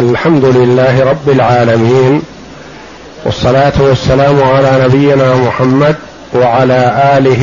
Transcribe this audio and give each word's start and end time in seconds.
الحمد 0.00 0.44
لله 0.44 1.04
رب 1.04 1.28
العالمين 1.28 2.22
والصلاة 3.24 3.72
والسلام 3.80 4.42
على 4.42 4.84
نبينا 4.84 5.34
محمد 5.34 5.96
وعلى 6.34 6.80
آله 7.16 7.42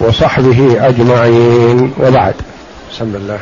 وصحبه 0.00 0.88
أجمعين 0.88 1.92
وبعد. 2.02 2.34
بسم 2.92 3.04
الله. 3.04 3.38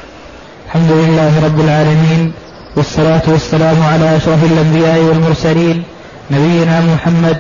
الحمد 0.66 0.90
لله 0.90 1.32
رب 1.44 1.60
العالمين 1.60 2.32
والصلاة 2.76 3.22
والسلام 3.26 3.82
على 3.82 4.16
أشرف 4.16 4.44
الأنبياء 4.44 4.98
والمرسلين 4.98 5.82
نبينا 6.30 6.80
محمد 6.80 7.38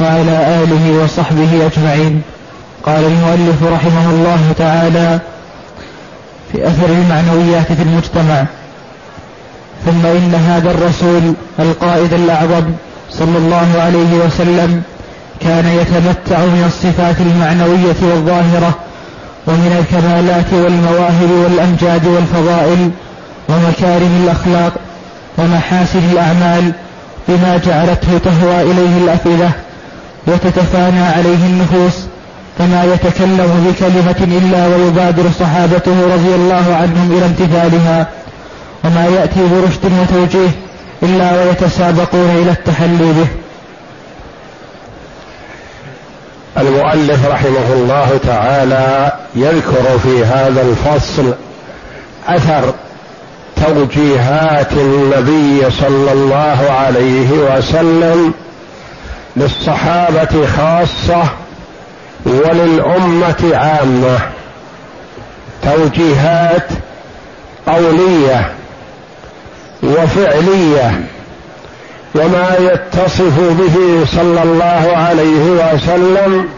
وعلى 0.00 0.62
آله 0.62 1.04
وصحبه 1.04 1.66
أجمعين. 1.66 2.22
قال 2.86 3.04
المؤلف 3.04 3.62
رحمه 3.62 4.10
الله 4.10 4.52
تعالى 4.58 5.20
في 6.52 6.66
أثر 6.68 6.86
المعنويات 6.86 7.72
في 7.72 7.82
المجتمع 7.82 8.44
ثم 9.84 10.06
إن 10.06 10.34
هذا 10.34 10.70
الرسول 10.70 11.34
القائد 11.58 12.12
الأعظم 12.12 12.64
صلى 13.10 13.38
الله 13.38 13.68
عليه 13.80 14.26
وسلم 14.26 14.82
كان 15.40 15.66
يتمتع 15.66 16.38
من 16.38 16.64
الصفات 16.66 17.16
المعنوية 17.20 18.12
والظاهرة 18.12 18.74
ومن 19.46 19.76
الكمالات 19.80 20.52
والمواهب 20.52 21.30
والأمجاد 21.30 22.06
والفضائل 22.06 22.90
ومكارم 23.48 24.20
الأخلاق 24.24 24.72
ومحاسن 25.38 25.98
الأعمال 26.12 26.72
بما 27.28 27.56
جعلته 27.56 28.18
تهوى 28.24 28.62
إليه 28.62 28.98
الأفئدة 29.04 29.48
وتتفانى 30.26 31.02
عليه 31.02 31.46
النفوس 31.46 31.94
فما 32.58 32.84
يتكلم 32.84 33.66
بكلمة 33.68 34.38
إلا 34.38 34.66
ويبادر 34.66 35.24
صحابته 35.40 36.14
رضي 36.14 36.34
الله 36.34 36.76
عنهم 36.76 37.12
إلى 37.16 37.26
امتثالها 37.26 38.06
وما 38.84 39.06
يأتي 39.06 39.40
برشد 39.40 39.92
وتوجيه 40.02 40.50
إلا 41.02 41.42
ويتسابقون 41.42 42.30
إلى 42.30 42.50
التحلي 42.50 43.12
به. 43.12 43.26
المؤلف 46.58 47.26
رحمه 47.26 47.72
الله 47.72 48.20
تعالى 48.26 49.12
يذكر 49.34 49.98
في 49.98 50.24
هذا 50.24 50.62
الفصل 50.62 51.34
أثر 52.28 52.74
توجيهات 53.66 54.72
النبي 54.72 55.70
صلى 55.70 56.12
الله 56.12 56.70
عليه 56.70 57.30
وسلم 57.30 58.34
للصحابة 59.36 60.46
خاصة 60.56 61.28
وللأمة 62.26 63.50
عامة. 63.52 64.18
توجيهات 65.62 66.68
قولية 67.66 68.55
وفعلية 69.86 71.00
وما 72.14 72.56
يتصف 72.58 73.40
به 73.40 74.06
صلى 74.06 74.42
الله 74.42 74.92
عليه 74.96 75.50
وسلم 75.50 76.48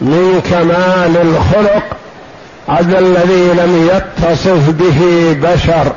من 0.00 0.42
كمال 0.50 1.16
الخلق 1.16 1.82
هذا 2.68 2.98
الذي 2.98 3.52
لم 3.52 3.90
يتصف 3.94 4.70
به 4.70 5.32
بشر 5.42 5.92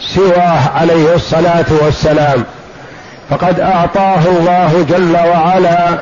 سواه 0.00 0.70
عليه 0.74 1.14
الصلاة 1.14 1.64
والسلام. 1.84 2.44
فقد 3.30 3.60
أعطاه 3.60 4.20
الله 4.38 4.86
جل 4.88 5.16
وعلا 5.16 5.98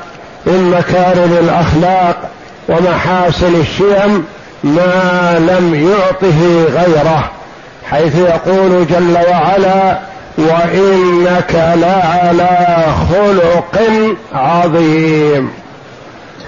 من 0.46 0.70
مكارم 0.78 1.32
الأخلاق 1.32 2.16
ومحاسن 2.68 3.60
الشيم 3.60 4.24
ما 4.64 5.36
لم 5.38 5.90
يعطه 5.90 6.64
غيره. 6.80 7.30
حيث 7.90 8.16
يقول 8.16 8.86
جل 8.86 9.18
وعلا 9.30 9.98
وإنك 10.38 11.54
لعلى 11.54 12.84
خلق 13.10 13.80
عظيم. 14.32 15.50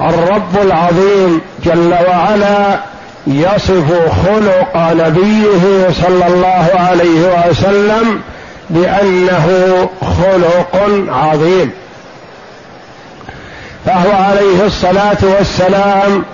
الرب 0.00 0.58
العظيم 0.62 1.40
جل 1.64 1.94
وعلا 2.08 2.80
يصف 3.26 3.92
خلق 4.26 4.76
نبيه 4.76 5.90
صلى 6.02 6.26
الله 6.26 6.70
عليه 6.74 7.48
وسلم 7.48 8.20
بأنه 8.70 9.48
خلق 10.00 10.90
عظيم. 11.08 11.70
فهو 13.86 14.12
عليه 14.12 14.66
الصلاة 14.66 15.18
والسلام 15.22 16.24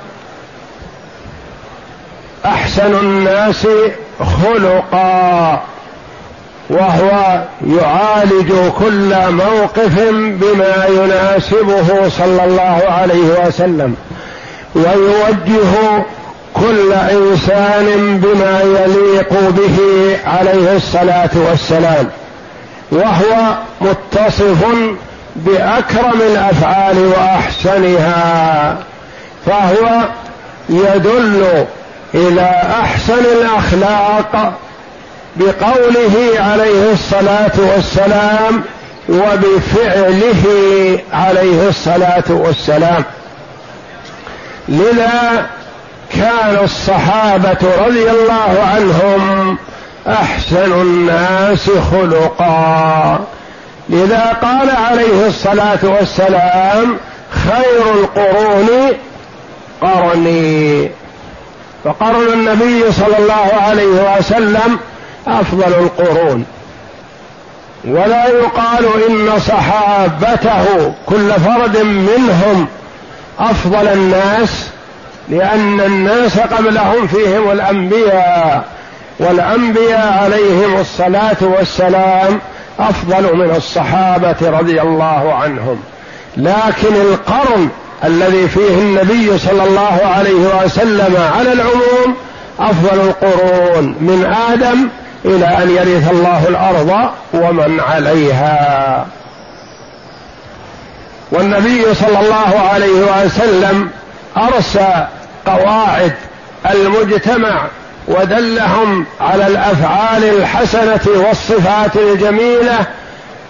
أحسن 2.45 2.95
الناس 2.95 3.67
خلقا 4.21 5.63
وهو 6.71 7.41
يعالج 7.67 8.53
كل 8.79 9.15
موقف 9.31 9.99
بما 10.13 10.87
يناسبه 10.89 12.09
صلى 12.09 12.45
الله 12.45 12.83
عليه 12.89 13.47
وسلم 13.47 13.97
ويوجه 14.75 16.05
كل 16.55 16.93
إنسان 16.93 18.19
بما 18.21 18.61
يليق 18.61 19.33
به 19.51 19.79
عليه 20.27 20.77
الصلاة 20.77 21.31
والسلام 21.51 22.09
وهو 22.93 23.55
متصف 23.81 24.65
بأكرم 25.37 26.21
الأفعال 26.33 27.07
وأحسنها 27.07 28.77
فهو 29.47 30.09
يدل 30.69 31.65
إلى 32.15 32.63
أحسن 32.83 33.19
الأخلاق 33.19 34.53
بقوله 35.37 36.15
عليه 36.39 36.93
الصلاة 36.93 37.53
والسلام 37.57 38.63
وبفعله 39.09 40.45
عليه 41.13 41.69
الصلاة 41.69 42.25
والسلام. 42.29 43.05
لذا 44.69 45.47
كان 46.15 46.59
الصحابة 46.65 47.59
رضي 47.87 48.11
الله 48.11 48.69
عنهم 48.75 49.59
أحسن 50.09 50.73
الناس 50.73 51.71
خلقا. 51.93 53.19
لذا 53.89 54.37
قال 54.43 54.71
عليه 54.71 55.27
الصلاة 55.27 55.79
والسلام 55.83 56.97
خير 57.31 57.95
القرون 57.95 58.69
قرني. 59.83 60.91
فقرن 61.85 62.33
النبي 62.33 62.93
صلى 62.93 63.19
الله 63.19 63.51
عليه 63.61 64.17
وسلم 64.19 64.79
أفضل 65.27 65.75
القرون. 65.75 66.45
ولا 67.85 68.27
يقال 68.27 68.85
إن 69.09 69.41
صحابته 69.41 70.95
كل 71.07 71.33
فرد 71.33 71.79
منهم 71.79 72.67
أفضل 73.41 73.89
الناس 73.89 74.69
لأن 75.29 75.81
الناس 75.81 76.39
قبلهم 76.39 77.07
فيهم 77.07 77.51
الأنبياء 77.51 78.65
والأنبياء 79.19 80.19
عليهم 80.23 80.81
الصلاة 80.81 81.37
والسلام 81.41 82.41
أفضل 82.81 83.37
من 83.37 83.57
الصحابة 83.57 84.37
رضي 84.43 84.83
الله 84.83 85.35
عنهم. 85.35 85.81
لكن 86.37 86.95
القرن 86.95 87.69
الذي 88.05 88.49
فيه 88.49 88.69
النبي 88.69 89.39
صلى 89.39 89.65
الله 89.65 90.01
عليه 90.05 90.65
وسلم 90.65 91.17
على 91.39 91.53
العموم 91.53 92.17
أفضل 92.61 93.01
القرون 93.01 93.85
من 93.85 94.35
آدم 94.53 94.89
إلى 95.25 95.47
أن 95.47 95.71
يرث 95.71 96.11
الله 96.11 96.49
الأرض 96.49 97.11
ومن 97.35 97.81
عليها. 97.81 99.07
والنبي 101.33 101.95
صلى 101.95 102.21
الله 102.21 102.61
عليه 102.73 103.25
وسلم 103.25 103.91
أرسى 104.37 105.07
قواعد 105.47 106.13
المجتمع 106.71 107.67
ودلهم 108.09 109.07
على 109.21 109.47
الأفعال 109.47 110.25
الحسنة 110.25 111.01
والصفات 111.07 111.97
الجميلة 111.97 112.79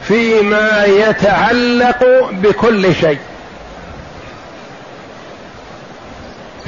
فيما 0.09 0.85
يتعلق 0.85 2.29
بكل 2.33 2.95
شيء. 2.95 3.19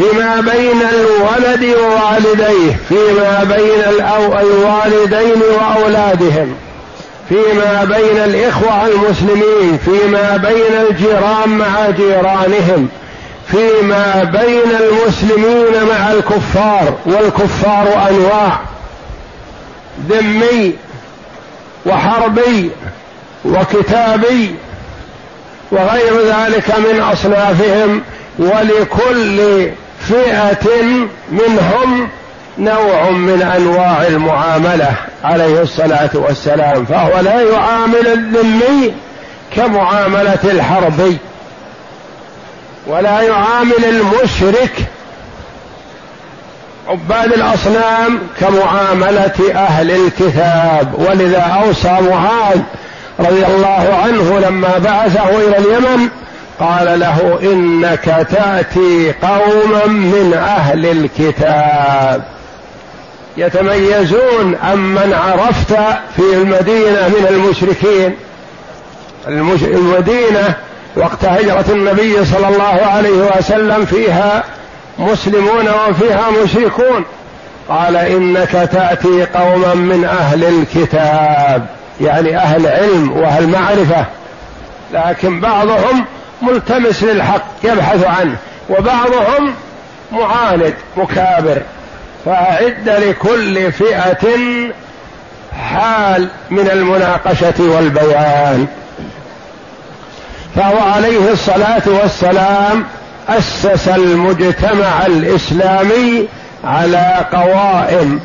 فيما 0.00 0.40
بين 0.40 0.82
الولد 0.82 1.76
ووالديه 1.78 2.76
فيما 2.88 3.44
بين 3.56 3.82
الوالدين 4.40 5.42
وأولادهم 5.42 6.54
فيما 7.28 7.84
بين 7.84 8.16
الإخوة 8.16 8.86
المسلمين 8.86 9.78
فيما 9.84 10.36
بين 10.36 10.90
الجيران 10.90 11.48
مع 11.48 11.90
جيرانهم 11.90 12.88
فيما 13.50 14.24
بين 14.24 14.76
المسلمين 14.80 15.84
مع 15.88 16.12
الكفار 16.12 16.94
والكفار 17.06 18.08
أنواع 18.10 18.60
ذمي 20.08 20.74
وحربي 21.86 22.70
وكتابي 23.44 24.54
وغير 25.72 26.20
ذلك 26.26 26.74
من 26.78 27.00
أصنافهم 27.00 28.02
ولكل 28.38 29.70
فئة 30.00 30.82
منهم 31.30 32.08
نوع 32.58 33.10
من 33.10 33.42
أنواع 33.56 34.06
المعاملة 34.06 34.92
عليه 35.24 35.62
الصلاة 35.62 36.10
والسلام 36.14 36.84
فهو 36.84 37.20
لا 37.20 37.40
يعامل 37.40 38.06
الذمي 38.06 38.94
كمعاملة 39.56 40.38
الحربي 40.44 41.16
ولا 42.86 43.20
يعامل 43.20 43.84
المشرك 43.84 44.72
عباد 46.88 47.32
الأصنام 47.32 48.20
كمعاملة 48.40 49.52
أهل 49.54 49.90
الكتاب. 49.90 50.94
ولذا 50.98 51.62
أوصى 51.64 51.98
معاذ 52.10 52.60
رضي 53.20 53.46
الله 53.46 54.00
عنه 54.04 54.38
لما 54.38 54.78
بعثه 54.78 55.28
إلى 55.28 55.58
اليمن 55.58 56.08
قال 56.60 57.00
له 57.00 57.38
إنك 57.42 58.26
تأتي 58.30 59.14
قوما 59.22 59.86
من 59.86 60.34
أهل 60.34 60.86
الكتاب 60.86 62.22
يتميزون 63.36 64.56
عمن 64.62 65.14
عرفت 65.14 65.72
في 66.16 66.32
المدينة 66.32 67.08
من 67.08 67.26
المشركين. 67.30 68.16
المدينة 69.62 70.54
وقت 70.96 71.24
هجرة 71.24 71.64
النبي 71.68 72.24
صلى 72.24 72.48
الله 72.48 72.80
عليه 72.86 73.36
وسلم 73.36 73.84
فيها 73.84 74.44
مسلمون 74.98 75.68
وفيها 75.88 76.24
مشركون. 76.44 77.04
قال 77.68 77.96
إنك 77.96 78.68
تأتي 78.72 79.26
قوما 79.34 79.74
من 79.74 80.04
أهل 80.04 80.44
الكتاب. 80.44 81.66
يعني 82.00 82.36
أهل 82.36 82.66
علم 82.66 83.12
وأهل 83.12 83.48
معرفة. 83.48 84.04
لكن 84.92 85.40
بعضهم 85.40 86.04
ملتمس 86.42 87.02
للحق 87.02 87.46
يبحث 87.64 88.04
عنه. 88.04 88.36
وبعضهم 88.70 89.54
معاند 90.12 90.74
مكابر. 90.96 91.62
فأعد 92.24 92.88
لكل 92.88 93.72
فئة 93.72 94.28
حال 95.70 96.28
من 96.50 96.70
المناقشة 96.70 97.54
والبيان. 97.58 98.66
فهو 100.56 100.78
عليه 100.78 101.32
الصلاة 101.32 101.82
والسلام 101.86 102.84
أسس 103.28 103.88
المجتمع 103.88 105.06
الإسلامي 105.06 106.28
على 106.64 107.26
قوائم 107.32 108.20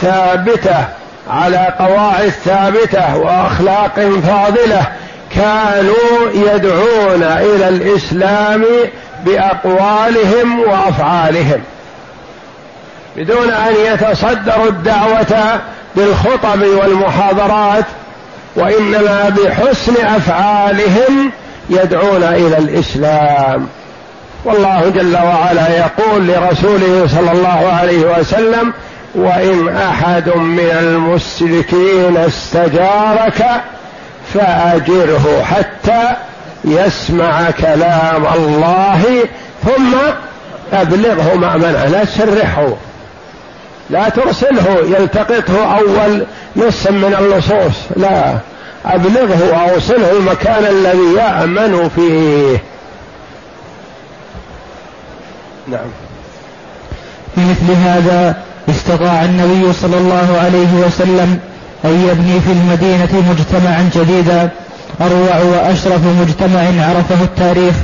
ثابتة 0.00 0.84
على 1.30 1.74
قواعد 1.78 2.28
ثابتة 2.28 3.16
وأخلاق 3.16 4.00
فاضلة. 4.26 4.86
كانوا 5.36 6.30
يدعون 6.34 7.22
إلى 7.22 7.68
الإسلام 7.68 8.64
بأقوالهم 9.24 10.60
وأفعالهم. 10.60 11.60
بدون 13.16 13.50
أن 13.50 13.74
يتصدروا 13.92 14.68
الدعوة 14.68 15.60
بالخطب 15.96 16.62
والمحاضرات 16.62 17.84
وإنما 18.56 19.28
بحسن 19.28 20.06
أفعالهم 20.06 21.32
يدعون 21.70 22.22
إلى 22.22 22.58
الإسلام. 22.58 23.66
والله 24.44 24.88
جل 24.94 25.16
وعلا 25.16 25.78
يقول 25.78 26.26
لرسوله 26.26 27.06
صلى 27.06 27.32
الله 27.32 27.72
عليه 27.80 28.18
وسلم 28.18 28.72
وإن 29.14 29.76
أحد 29.76 30.28
من 30.28 30.70
المشركين 30.80 32.16
استجارك 32.16 33.44
فاجره 34.36 35.42
حتى 35.44 36.16
يسمع 36.64 37.50
كلام 37.50 38.26
الله 38.36 39.02
ثم 39.64 39.94
أبلغه 40.72 41.34
مأمنة. 41.34 41.86
لا 41.86 42.04
تسرحه. 42.04 42.68
لا 43.90 44.08
ترسله. 44.08 44.78
يلتقطه 44.98 45.78
أول 45.78 46.26
نص 46.56 46.86
من 46.86 47.16
اللصوص 47.18 47.76
لا. 47.96 48.38
أبلغه 48.86 49.70
اوصله 49.70 50.12
المكان 50.12 50.64
الذي 50.64 51.14
يأمن 51.16 51.90
فيه. 51.96 52.58
نعم. 55.68 55.90
في 57.34 57.40
مثل 57.40 57.72
هذا 57.72 58.36
استطاع 58.68 59.24
النبي 59.24 59.72
صلى 59.72 59.96
الله 59.96 60.40
عليه 60.44 60.86
وسلم 60.86 61.38
أن 61.84 62.08
يبني 62.10 62.40
في 62.40 62.52
المدينة 62.52 63.24
مجتمعا 63.30 63.90
جديدا 63.94 64.50
أروع 65.00 65.38
وأشرف 65.40 66.00
مجتمع 66.20 66.60
عرفه 66.60 67.24
التاريخ 67.24 67.74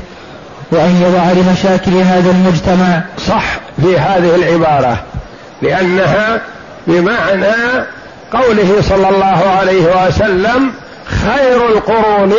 وأن 0.70 1.02
يضع 1.02 1.32
لمشاكل 1.32 1.92
هذا 1.92 2.30
المجتمع 2.30 3.02
صح 3.28 3.44
في 3.82 3.98
هذه 3.98 4.34
العبارة 4.34 5.02
لأنها 5.62 6.40
بمعنى 6.86 7.84
قوله 8.32 8.82
صلى 8.88 9.08
الله 9.08 9.42
عليه 9.58 10.06
وسلم 10.06 10.70
خير 11.04 11.68
القرون 11.68 12.32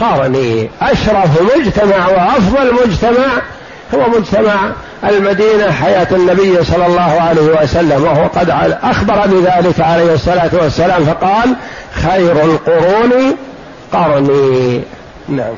قرني 0.00 0.70
أشرف 0.82 1.42
مجتمع 1.56 2.08
وأفضل 2.08 2.74
مجتمع 2.74 3.26
هو 3.94 4.08
مجتمع 4.18 4.72
المدينة 5.08 5.70
حياة 5.70 6.06
النبي 6.12 6.64
صلى 6.64 6.86
الله 6.86 7.20
عليه 7.20 7.62
وسلم 7.62 8.02
وهو 8.02 8.26
قد 8.26 8.50
أخبر 8.82 9.26
بذلك 9.26 9.80
عليه 9.80 10.14
الصلاة 10.14 10.50
والسلام 10.52 11.04
فقال 11.04 11.56
خير 11.92 12.44
القرون 12.44 13.36
قرني. 13.92 14.80
نعم. 15.28 15.54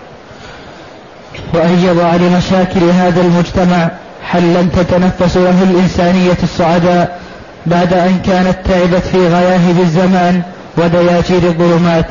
وأن 1.55 1.85
يضع 1.85 2.15
لمشاكل 2.15 2.81
هذا 2.81 3.21
المجتمع 3.21 3.89
حلا 4.25 4.63
تتنفس 4.63 5.37
له 5.37 5.63
الإنسانية 5.63 6.39
السعداء 6.43 7.21
بعد 7.67 7.93
أن 7.93 8.19
كانت 8.27 8.57
تعبت 8.69 9.07
في 9.13 9.19
غياهب 9.29 9.81
الزمان 9.81 10.43
ودياجير 10.77 11.43
الظلمات. 11.43 12.07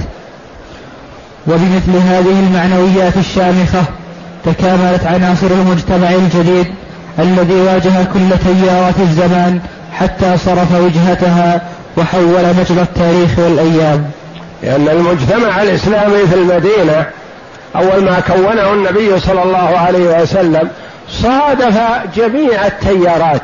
وبمثل 1.47 1.97
هذه 2.07 2.39
المعنويات 2.39 3.17
الشامخة 3.17 3.83
تكاملت 4.45 5.05
عناصر 5.05 5.47
المجتمع 5.47 6.09
الجديد 6.09 6.67
الذي 7.19 7.53
واجه 7.53 8.03
كل 8.13 8.29
تيارات 8.43 8.99
الزمان 8.99 9.59
حتى 9.93 10.37
صرف 10.37 10.81
وجهتها 10.81 11.61
وحول 11.97 12.55
مجرى 12.59 12.81
التاريخ 12.81 13.39
والأيام. 13.39 14.11
لأن 14.63 14.89
المجتمع 14.89 15.61
الإسلامي 15.61 16.27
في 16.27 16.35
المدينة 16.35 17.05
أول 17.75 18.03
ما 18.03 18.19
كونه 18.19 18.73
النبي 18.73 19.19
صلى 19.19 19.43
الله 19.43 19.77
عليه 19.77 20.21
وسلم 20.21 20.69
صادف 21.09 21.79
جميع 22.15 22.65
التيارات 22.65 23.41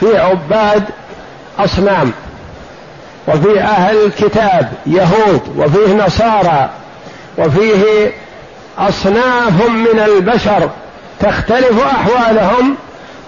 في 0.00 0.18
عباد 0.18 0.82
أصنام 1.58 2.12
وفي 3.28 3.60
أهل 3.60 3.96
الكتاب 4.06 4.72
يهود 4.86 5.40
وفيه 5.56 5.94
نصارى 6.06 6.70
وفيه 7.38 8.12
أصناف 8.78 9.68
من 9.68 10.00
البشر 10.00 10.70
تختلف 11.20 11.84
أحوالهم. 11.86 12.76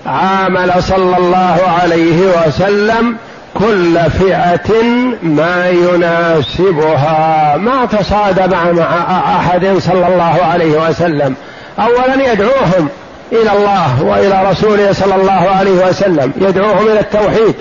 عامل 0.06 0.82
صلى 0.82 1.16
الله 1.16 1.58
عليه 1.82 2.46
وسلم 2.46 3.16
كل 3.54 3.98
فئة 4.18 4.82
ما 5.22 5.68
يناسبها. 5.68 7.56
ما 7.56 7.86
تصادم 7.86 8.76
مع 8.76 9.20
أحد 9.36 9.76
صلى 9.78 10.06
الله 10.06 10.44
عليه 10.52 10.88
وسلم. 10.88 11.34
اولا 11.78 12.32
يدعوهم 12.32 12.88
إلى 13.32 13.52
الله 13.52 14.02
وإلى 14.02 14.50
رسوله 14.50 14.92
صلى 14.92 15.14
الله 15.14 15.50
عليه 15.58 15.88
وسلم. 15.88 16.32
يدعوهم 16.36 16.86
إلى 16.86 17.00
التوحيد. 17.00 17.54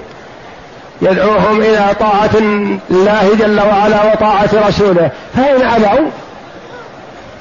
يدعوهم 1.01 1.61
إلى 1.61 1.85
طاعة 1.99 2.31
الله 2.91 3.29
جل 3.39 3.59
وعلا 3.59 4.13
وطاعة 4.13 4.49
رسوله. 4.67 5.09
فإن 5.35 5.61
أبوا 5.61 6.07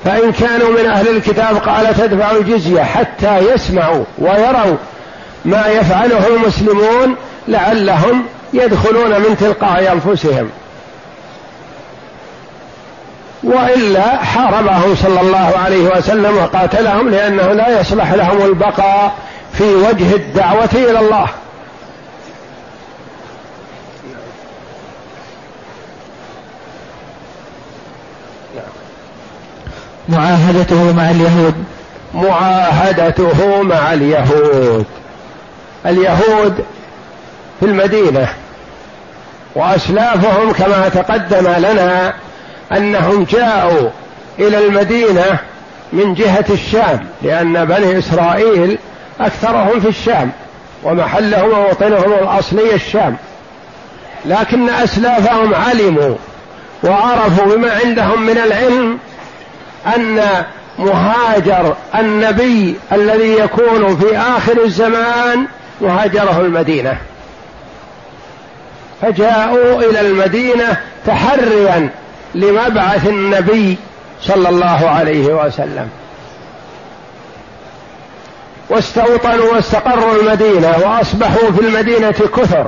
فإن 0.05 0.33
كانوا 0.33 0.71
من 0.71 0.87
أهل 0.87 1.09
الكتاب 1.09 1.57
قال 1.57 1.95
تدفعوا 1.95 2.39
الجزية 2.39 2.83
حتى 2.83 3.39
يسمعوا 3.39 4.05
ويروا 4.19 4.77
ما 5.45 5.67
يفعله 5.67 6.27
المسلمون 6.27 7.17
لعلهم 7.49 8.25
يدخلون 8.53 9.11
من 9.11 9.37
تلقاء 9.41 9.93
أنفسهم. 9.93 10.51
وإلا 13.43 14.17
حاربهم 14.25 14.95
صلى 14.95 15.21
الله 15.21 15.53
عليه 15.65 15.87
وسلم 15.97 16.37
وقاتلهم 16.37 17.09
لأنه 17.09 17.53
لا 17.53 17.81
يصلح 17.81 18.13
لهم 18.13 18.43
البقاء 18.43 19.15
في 19.53 19.75
وجه 19.75 20.15
الدعوة 20.15 20.71
إلى 20.75 20.99
الله. 21.01 21.29
معاهدته 30.09 30.93
مع 30.93 31.11
اليهود. 31.11 31.55
معاهدته 32.15 33.63
مع 33.63 33.93
اليهود. 33.93 34.87
اليهود 35.87 36.65
في 37.61 37.67
المدينة. 37.67 38.29
وأسلافهم 39.55 40.53
كما 40.53 40.89
تقدم 40.89 41.49
لنا 41.49 42.15
أنهم 42.73 43.25
جاءوا 43.25 43.91
إلى 44.39 44.67
المدينة 44.67 45.39
من 45.93 46.15
جهة 46.15 46.45
الشام 46.51 47.07
لأن 47.23 47.65
بني 47.65 47.99
إسرائيل 47.99 48.79
أكثرهم 49.21 49.81
في 49.81 49.89
الشام 49.89 50.31
ومحلهم 50.85 51.51
ووطنهم 51.51 52.13
الأصلي 52.13 52.75
الشام. 52.75 53.17
لكن 54.25 54.71
أسلافهم 54.71 55.55
علموا 55.55 56.15
وعرفوا 56.85 57.57
بما 57.57 57.73
عندهم 57.85 58.23
من 58.23 58.39
العلم 58.39 58.99
أن 59.87 60.45
مهاجر 60.79 61.77
النبي 61.99 62.77
الذي 62.93 63.33
يكون 63.33 63.97
في 63.97 64.19
آخر 64.19 64.65
الزمان 64.65 65.47
مهاجره 65.81 66.41
المدينة. 66.41 66.97
فجاءوا 69.03 69.83
إلى 69.83 70.01
المدينة 70.01 70.77
تحريا 71.07 71.91
لمبعث 72.35 73.09
النبي 73.09 73.77
صلى 74.23 74.49
الله 74.49 74.91
عليه 74.91 75.45
وسلم. 75.45 75.89
واستوطنوا 78.69 79.55
واستقروا 79.55 80.15
المدينة 80.15 80.75
وأصبحوا 80.85 81.51
في 81.51 81.61
المدينة 81.61 82.11
كثر. 82.37 82.67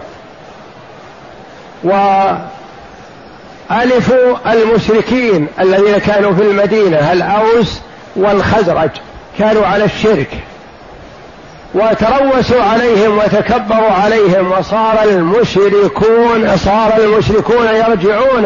وألفوا 3.70 4.52
المشركين 4.52 5.46
الذين 5.60 5.98
كانوا 5.98 6.34
في 6.34 6.42
المدينة 6.42 7.12
الأوس 7.12 7.80
والخزرج 8.16 8.90
كانوا 9.38 9.66
على 9.66 9.84
الشرك 9.84 10.28
وتروسوا 11.74 12.62
عليهم 12.62 13.18
وتكبروا 13.18 13.90
عليهم 13.90 14.52
وصار 14.52 15.02
المشركون 15.04 16.56
صار 16.56 16.92
المشركون 16.98 17.66
يرجعون 17.66 18.44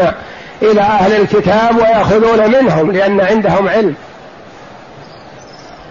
إلى 0.63 0.81
أهل 0.81 1.13
الكتاب 1.13 1.77
ويأخذون 1.77 2.51
منهم 2.51 2.93
لأن 2.93 3.21
عندهم 3.21 3.69
علم. 3.69 3.95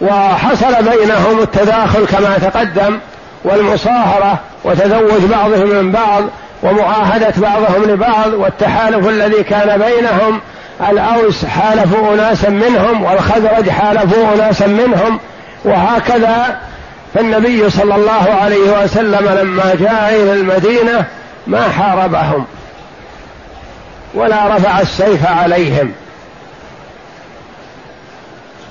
وحصل 0.01 0.75
بينهم 0.83 1.39
التداخل 1.39 2.05
كما 2.05 2.37
تقدم 2.37 2.99
والمصاهرة 3.43 4.39
وتزوج 4.63 5.21
بعضهم 5.31 5.67
من 5.69 5.91
بعض 5.91 6.23
ومعاهدة 6.69 7.33
بعضهم 7.37 7.83
لبعض 7.83 8.33
والتحالف 8.33 9.07
الذي 9.07 9.43
كان 9.43 9.81
بينهم 9.81 10.41
الأوس 10.89 11.45
حالفوا 11.45 12.13
أناسا 12.13 12.49
منهم 12.49 13.03
والخزرج 13.03 13.69
حالفوا 13.69 14.33
أناسا 14.35 14.67
منهم 14.67 15.19
وهكذا 15.63 16.59
فالنبي 17.13 17.69
صلى 17.69 17.95
الله 17.95 18.37
عليه 18.41 18.83
وسلم 18.83 19.29
لما 19.41 19.75
جاء 19.79 20.15
إلى 20.15 20.33
المدينة 20.33 21.05
ما 21.47 21.69
حاربهم 21.69 22.45
ولا 24.13 24.55
رفع 24.55 24.79
السيف 24.79 25.27
عليهم. 25.27 25.91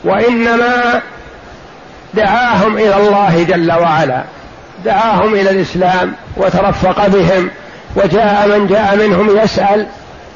وإنما 0.04 1.00
دعاهم 2.14 2.76
إلى 2.76 2.96
الله 2.96 3.44
جل 3.48 3.72
وعلا 3.72 4.22
دعاهم 4.84 5.34
إلى 5.34 5.50
الإسلام 5.50 6.14
وترفق 6.36 7.06
بهم 7.06 7.50
وجاء 7.96 8.48
من 8.48 8.66
جاء 8.66 8.96
منهم 8.96 9.36
يسأل 9.36 9.86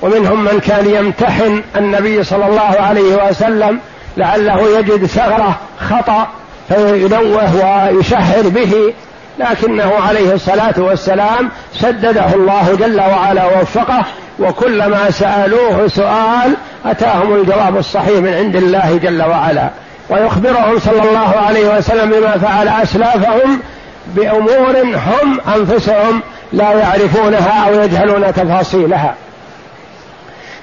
ومنهم 0.03 0.45
من 0.45 0.61
كان 0.61 0.87
يمتحن 0.87 1.63
النبي 1.77 2.25
صلى 2.25 2.47
الله 2.47 2.77
عليه 2.81 3.29
وسلم 3.29 3.81
لعله 4.17 4.79
يجد 4.79 5.07
ثغرة 5.07 5.59
خطأ 5.91 6.29
فينوه 6.69 7.55
ويشهر 7.55 8.49
به. 8.49 8.95
لكنه 9.39 9.93
عليه 10.09 10.35
الصلاة 10.35 10.75
والسلام 10.79 11.51
سدده 11.75 12.35
الله 12.35 12.77
جل 12.81 13.01
وعلا 13.01 13.45
ووفقه 13.45 14.05
وكلما 14.39 15.11
سألوه 15.11 15.89
سؤال 15.89 16.55
أتاهم 16.87 17.35
الجواب 17.35 17.77
الصحيح 17.77 18.19
من 18.19 18.35
عند 18.35 18.57
الله 18.57 18.99
جل 19.03 19.23
وعلا. 19.23 19.71
ويخبرهم 20.11 20.79
صلى 20.79 21.03
الله 21.03 21.37
عليه 21.47 21.79
وسلم 21.79 22.11
بما 22.11 22.39
فعل 22.39 22.69
أسلافهم 22.69 23.61
بأمور 24.07 24.83
هم 24.83 25.41
أنفسهم 25.57 26.23
لا 26.53 26.73
يعرفونها 26.73 27.69
أو 27.69 27.83
يجهلون 27.83 28.35
تفاصيلها. 28.35 29.15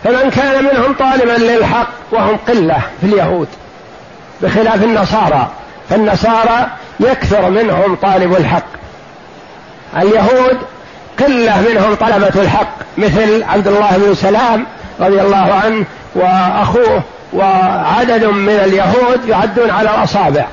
فمن 0.04 0.30
كان 0.30 0.64
منهم 0.64 0.94
طالبا 1.00 1.44
للحق 1.44 1.90
وهم 2.12 2.38
قلة 2.48 2.78
في 3.02 3.08
اليهود 3.08 3.48
بخلاف 4.42 4.84
النصارى 4.84 5.48
فالنصارى 5.90 6.68
يكثر 7.00 7.50
منهم 7.50 7.96
طالب 7.96 8.36
الحق. 8.36 8.68
اليهود 9.98 10.58
قلة 11.20 11.62
منهم 11.70 11.96
طلبة 11.96 12.42
الحق 12.42 12.70
مثل 12.98 13.44
عبد 13.44 13.68
الله 13.68 13.98
بن 13.98 14.16
سلام 14.16 14.66
رضي 15.00 15.22
الله 15.22 15.54
عنه 15.64 15.86
وأخوه 16.16 17.04
وعدد 17.34 18.26
من 18.26 18.60
اليهود 18.66 19.30
يعدون 19.30 19.70
على 19.70 19.90
الأصابع 19.90 20.46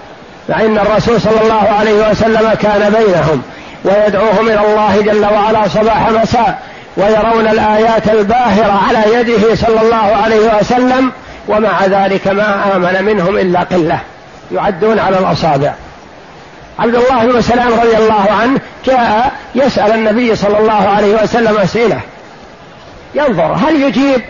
مع 0.49 0.61
إن 0.61 0.79
الرسول 0.79 1.21
صلى 1.21 1.41
الله 1.43 1.69
عليه 1.79 2.11
وسلم 2.11 2.55
كان 2.55 2.93
بينهم. 2.93 3.43
ويدعوهم 3.85 4.49
إلى 4.49 4.61
الله 4.61 5.01
جل 5.01 5.25
وعلا 5.25 5.69
صباح 5.69 6.11
مساء 6.11 6.63
ويرون 6.97 7.47
الآيات 7.47 8.09
الباهرة 8.09 8.83
على 8.89 9.15
يده 9.15 9.55
صلى 9.55 9.81
الله 9.81 10.17
عليه 10.25 10.59
وسلم 10.59 11.13
ومع 11.49 11.87
ذلك 11.87 12.29
ما 12.29 12.77
آمن 12.77 13.05
منهم 13.05 13.37
إلا 13.37 13.61
قلة 13.61 14.01
يعدون 14.53 14.99
على 14.99 15.19
الأصابع. 15.19 15.73
عبد 16.79 16.95
الله 16.95 17.27
بن 17.27 17.41
سلام 17.41 17.73
رضي 17.73 17.97
الله 17.97 18.27
عنه 18.43 18.61
جاء 18.87 19.33
يسأل 19.55 19.93
النبي 19.93 20.37
صلى 20.37 20.59
الله 20.59 20.89
عليه 20.89 21.23
وسلم 21.23 21.59
أسئلة. 21.59 22.01
ينظر 23.15 23.53
هل 23.53 23.83
يجيب؟ 23.83 24.23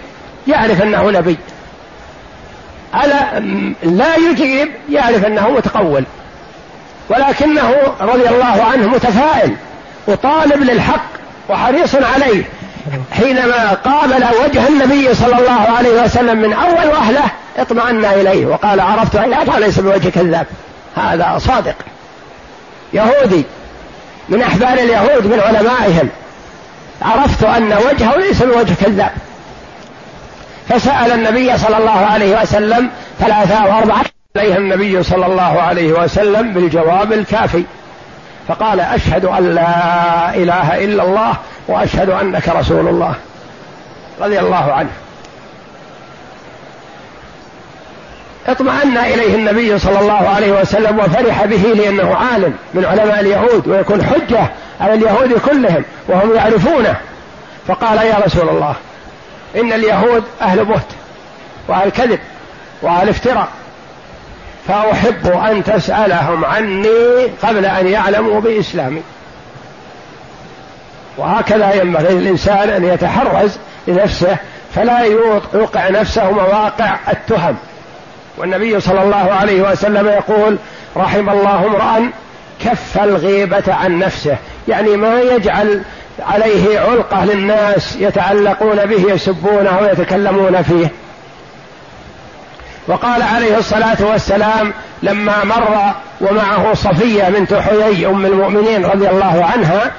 يعرف 0.49 0.83
أنه 0.83 1.11
نبي. 1.11 1.37
ألا 3.05 3.41
لا 3.83 4.17
يجيب 4.17 4.69
يعرف 4.91 5.25
أنه 5.27 5.51
متقول. 5.51 6.05
ولكنه 7.09 7.75
رضي 8.01 8.29
الله 8.29 8.65
عنه 8.73 8.89
متفائل 8.89 9.57
وطالب 10.07 10.63
للحق 10.63 11.07
وحريص 11.49 11.95
عليه. 11.95 12.45
حينما 13.13 13.73
قابل 13.73 14.25
وجه 14.45 14.69
النبي 14.69 15.15
صلى 15.15 15.39
الله 15.39 15.77
عليه 15.77 16.03
وسلم 16.03 16.39
من 16.39 16.53
أول 16.53 16.89
وهلة 16.89 17.25
اطمأن 17.59 18.05
إليه 18.05 18.47
وقال 18.47 18.81
عرفت 18.81 19.17
هذا 19.17 19.59
ليس 19.59 19.79
بوجه 19.81 20.09
كذاب 20.09 20.47
هذا 20.97 21.39
صادق. 21.39 21.75
يهودي 22.93 23.45
من 24.29 24.43
أحبار 24.43 24.73
اليهود 24.73 25.27
من 25.27 25.41
علمائهم. 25.41 26.09
عرفت 27.03 27.45
أن 27.45 27.73
وجهه 27.73 28.17
ليس 28.17 28.43
بوجه 28.43 28.75
كذاب. 28.81 29.13
فسأل 30.69 31.13
النبي 31.13 31.59
صلى 31.59 31.77
الله 31.77 32.07
عليه 32.07 32.43
وسلم 32.43 32.91
ثلاثة 33.21 33.57
أو 33.57 33.87
أربعة 34.37 34.47
عليه 34.47 34.59
النبي 34.59 35.03
صلى 35.03 35.27
الله 35.27 35.63
عليه 35.63 35.93
وسلم 35.93 36.53
بالجواب 36.53 37.13
الكافي. 37.13 37.65
فقال 38.49 38.81
أشهد 38.81 39.25
أن 39.25 39.55
لا 39.55 40.35
إله 40.35 40.85
إلا 40.85 41.03
الله 41.03 41.35
وأشهد 41.69 42.11
أنك 42.11 42.49
رسول 42.49 42.89
الله. 42.89 43.15
رضي 44.21 44.41
الله 44.41 44.73
عنه. 44.73 44.91
اطمأن 48.47 48.97
إليه 48.99 49.35
النبي 49.35 49.79
صلى 49.79 50.01
الله 50.01 50.29
عليه 50.29 50.61
وسلم 50.61 50.99
وفرح 50.99 51.45
به 51.45 51.73
لأنه 51.75 52.15
عالم 52.15 52.55
من 52.75 52.85
علماء 52.85 53.21
اليهود 53.21 53.69
ويكون 53.69 54.05
حجة 54.05 54.51
على 54.81 54.95
اليهود 54.95 55.33
كلهم 55.33 55.85
وهم 56.09 56.35
يعرفونه. 56.35 56.97
فقال 57.69 57.99
يا 57.99 58.17
رسول 58.27 58.49
الله 58.49 58.75
إن 59.57 59.73
اليهود 59.73 60.25
أهل 60.43 60.65
بهت 60.65 60.87
وأهل 61.69 61.91
كذب 61.91 62.19
وأهل 62.83 63.09
افتراء. 63.09 63.49
فأحب 64.69 65.27
أن 65.27 65.65
تسألهم 65.65 66.45
عني 66.45 67.25
قبل 67.43 67.65
أن 67.65 67.87
يعلموا 67.87 68.41
بإسلامي. 68.41 69.03
وهكذا 71.19 71.75
ينبغي 71.75 72.15
للإنسان 72.15 72.69
أن 72.69 72.85
يتحرز 72.85 73.59
لنفسه 73.89 74.37
فلا 74.75 75.01
يوقع 75.55 75.89
نفسه 75.89 76.31
مواقع 76.31 76.97
التهم. 77.09 77.57
والنبي 78.39 78.81
صلى 78.81 79.03
الله 79.03 79.33
عليه 79.33 79.63
وسلم 79.63 80.07
يقول 80.07 80.59
رحم 80.97 81.31
الله 81.31 81.67
امرأ 81.67 82.11
كف 82.65 82.99
الغيبة 82.99 83.75
عن 83.75 83.99
نفسه. 83.99 84.37
يعني 84.69 84.97
ما 84.97 85.21
يجعل 85.21 85.83
عليه 86.27 86.81
علقة 86.81 87.25
للناس 87.25 87.97
يتعلقون 87.97 88.87
به 88.87 89.13
يسبونه 89.13 89.79
ويتكلمون 89.83 90.63
فيه. 90.63 90.91
وقال 92.89 93.23
عليه 93.23 93.59
الصلاة 93.59 93.97
والسلام 94.01 94.73
لما 95.03 95.45
مر 95.45 95.95
ومعه 96.21 96.75
صفية 96.75 97.25
بنت 97.25 97.55
حيي 97.55 98.07
أم 98.07 98.27
المؤمنين 98.27 98.85
رضي 98.85 99.09
الله 99.09 99.49
عنها 99.53 99.91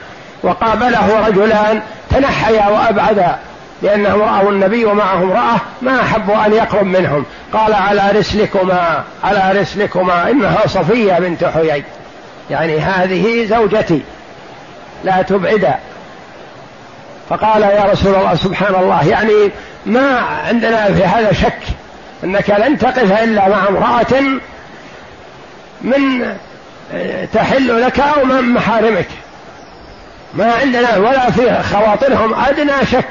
وقابله 0.44 1.28
رجلان 1.28 1.82
تنحيا 2.10 2.68
وأبعدا 2.68 3.36
لأنهم 3.82 4.22
رأوا 4.22 4.52
النبي 4.52 4.86
ومعه 4.86 5.24
امرأة 5.24 5.58
ما 5.82 6.02
أحبوا 6.02 6.46
أن 6.46 6.54
يقرب 6.54 6.86
منهم. 6.86 7.26
قال 7.54 7.74
على 7.74 8.20
رسلكما 8.20 9.04
على 9.24 9.62
رسلكما 9.62 10.30
إنها 10.32 10.68
صفية 10.68 11.14
بنت 11.14 11.44
حيي. 11.44 11.84
يعني 12.50 12.80
هذه 12.80 13.46
زوجتي 13.46 14.02
لا 15.04 15.22
تبعدا 15.22 15.76
فقال 17.30 17.62
يا 17.62 17.84
رسول 17.84 18.16
الله 18.16 18.36
سبحان 18.36 18.76
الله. 18.76 19.08
يعني 19.08 19.52
ما 19.86 20.20
عندنا 20.48 20.86
في 20.86 21.04
هذا 21.04 21.34
شك. 21.34 21.60
أنك 22.24 22.50
لن 22.50 22.78
تقف 22.78 23.24
إلا 23.24 23.50
مع 23.50 23.68
امرأة 23.68 24.22
من 25.82 26.36
تحل 27.34 27.82
لك 27.82 28.00
أو 28.00 28.26
من 28.26 28.42
محارمك. 28.42 29.08
ما 30.34 30.54
عندنا 30.54 30.98
ولا 30.98 31.32
في 31.32 31.64
خواطرهم 31.64 32.34
أدنى 32.34 32.86
شك. 32.92 33.10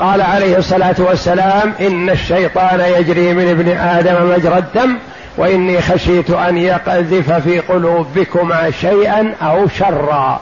قال 0.00 0.22
عليه 0.22 0.56
الصلاة 0.56 0.94
والسلام 0.98 1.74
إن 1.80 2.10
الشيطان 2.10 2.80
يجري 2.80 3.32
من 3.32 3.50
ابن 3.50 3.78
آدم 3.78 4.30
مجرى 4.30 4.58
الدم 4.58 4.98
وإني 5.36 5.82
خشيت 5.82 6.30
أن 6.30 6.56
يقذف 6.56 7.32
في 7.32 7.60
قلوبكما 7.60 8.70
شيئا 8.80 9.34
أو 9.42 9.68
شرا. 9.68 10.40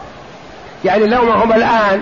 يعني 0.85 1.07
لو 1.07 1.25
ما 1.25 1.45
هم 1.45 1.53
الآن 1.53 2.01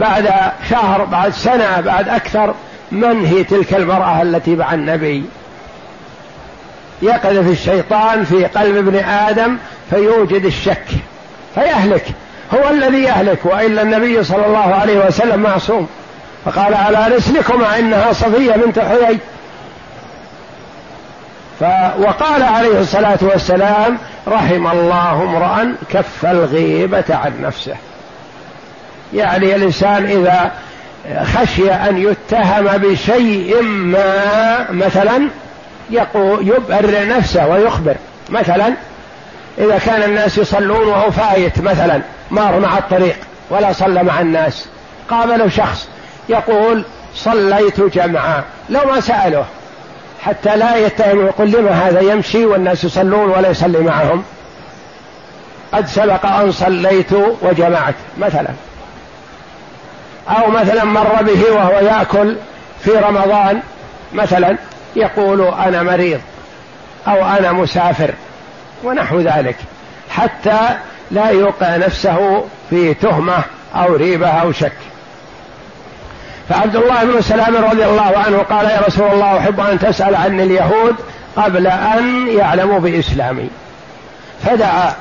بعد 0.00 0.28
شهر 0.70 1.04
بعد 1.04 1.32
سنة 1.32 1.80
بعد 1.80 2.08
أكثر 2.08 2.54
من 2.92 3.26
هي 3.26 3.44
تلك 3.44 3.74
المرأة 3.74 4.22
التي 4.22 4.56
مع 4.56 4.74
النبي؟ 4.74 5.24
يقذف 7.02 7.48
الشيطان 7.48 8.24
في 8.24 8.44
قلب 8.44 8.76
ابن 8.76 8.96
آدم 8.96 9.56
فيوجد 9.90 10.44
الشك 10.44 10.86
فيهلك 11.54 12.04
هو 12.54 12.70
الذي 12.70 13.02
يهلك 13.02 13.38
وإلا 13.44 13.82
النبي 13.82 14.24
صلى 14.24 14.46
الله 14.46 14.74
عليه 14.74 15.06
وسلم 15.06 15.40
معصوم. 15.40 15.88
فقال 16.44 16.74
على 16.74 17.16
رسلكما 17.16 17.78
إنها 17.78 18.12
صفية 18.12 18.52
بنت 18.52 18.78
حيي. 18.78 19.18
وقال 21.98 22.42
عليه 22.42 22.80
الصلاة 22.80 23.18
والسلام 23.22 23.98
رحم 24.28 24.66
الله 24.66 25.22
امرأ 25.22 25.74
كف 25.90 26.26
الغيبة 26.26 27.04
عن 27.10 27.32
نفسه. 27.42 27.74
يعني 29.14 29.56
الإنسان 29.56 30.04
إذا 30.04 30.52
خشي 31.22 31.72
أن 31.72 31.98
يتهم 31.98 32.66
بشيء 32.66 33.62
ما 33.62 34.70
مثلا 34.70 35.28
يبرر 36.40 37.08
نفسه 37.08 37.46
ويخبر. 37.48 37.94
مثلا 38.30 38.74
إذا 39.58 39.78
كان 39.78 40.02
الناس 40.02 40.38
يصلون 40.38 40.88
وهو 40.88 41.10
فايت 41.10 41.60
مثلا 41.60 42.00
مار 42.30 42.60
مع 42.60 42.78
الطريق 42.78 43.16
ولا 43.50 43.72
صلى 43.72 44.02
مع 44.02 44.20
الناس. 44.20 44.68
قابله 45.10 45.48
شخص 45.48 45.88
يقول 46.28 46.84
صليت 47.14 47.80
جمعا 47.80 48.42
لو 48.70 48.84
ما 48.84 49.00
سأله 49.00 49.44
حتى 50.22 50.56
لا 50.56 50.76
يتهم 50.76 51.26
يقول 51.26 51.50
لما 51.50 51.70
هذا 51.70 52.00
يمشي 52.00 52.44
والناس 52.44 52.84
يصلون 52.84 53.30
ولا 53.30 53.50
يصلي 53.50 53.78
معهم؟ 53.78 54.24
قد 55.72 55.86
سبق 55.86 56.26
أن 56.26 56.52
صليت 56.52 57.12
وجمعت 57.42 57.94
مثلا. 58.18 58.48
أو 60.30 60.50
مثلا 60.50 60.84
مر 60.84 61.22
به 61.22 61.52
وهو 61.52 61.78
يأكل 61.78 62.36
في 62.84 62.90
رمضان 62.90 63.60
مثلا 64.12 64.56
يقول 64.96 65.40
أنا 65.42 65.82
مريض 65.82 66.20
أو 67.08 67.26
أنا 67.26 67.52
مسافر 67.52 68.14
ونحو 68.84 69.20
ذلك 69.20 69.56
حتى 70.10 70.58
لا 71.10 71.30
يوقع 71.30 71.76
نفسه 71.76 72.44
في 72.70 72.94
تهمة 72.94 73.38
أو 73.74 73.96
ريبة 73.96 74.28
أو 74.28 74.52
شك. 74.52 74.72
فعبد 76.48 76.76
الله 76.76 77.04
بن 77.04 77.20
سلام 77.20 77.56
رضي 77.56 77.84
الله 77.84 78.18
عنه 78.26 78.38
قال 78.38 78.66
يا 78.66 78.80
رسول 78.86 79.06
الله 79.06 79.38
أحب 79.38 79.60
أن 79.60 79.78
تسأل 79.78 80.14
عن 80.14 80.40
اليهود 80.40 80.94
قبل 81.36 81.66
أن 81.66 82.28
يعلموا 82.28 82.78
بإسلامي. 82.78 83.50
فدعا 84.44 84.94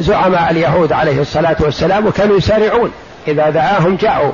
زعماء 0.00 0.50
اليهود 0.50 0.92
عليه 0.92 1.20
الصلاة 1.20 1.56
والسلام 1.60 2.06
وكانوا 2.06 2.36
يسارعون. 2.36 2.92
إذا 3.28 3.50
دعاهم 3.50 3.96
جاءوا. 3.96 4.32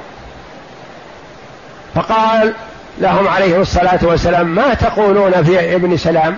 فقال 1.99 2.53
لهم 2.99 3.29
عليه 3.29 3.61
الصلاة 3.61 3.99
والسلام 4.03 4.47
ما 4.47 4.75
تقولون 4.75 5.43
في 5.43 5.75
ابن 5.75 5.97
سلام؟ 5.97 6.37